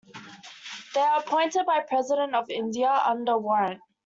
[0.95, 3.83] They are appointed by President of India under warrant.